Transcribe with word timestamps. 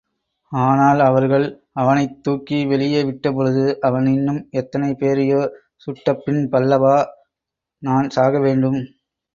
ஆனால் 0.51 0.99
அவர்கள் 0.99 1.45
அவனைத் 1.73 2.15
தூக்கி 2.23 2.57
வெளியே 2.65 3.01
விட்டபொழுது 3.03 3.65
அவன் 3.81 4.07
இன்னும் 4.11 4.41
எத்தனை 4.53 4.91
பேரையோ 4.95 5.43
சுட்டபின்பல்லவா 5.85 6.97
நான் 7.81 8.09
சாகவேண்டும்! 8.09 8.81